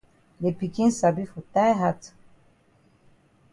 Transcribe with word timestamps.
De 0.41 0.51
pikin 0.59 0.89
sabi 0.99 1.25
for 1.31 1.43
tie 1.53 1.73
hat. 1.81 2.01